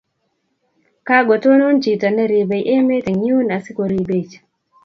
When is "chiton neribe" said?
1.83-2.57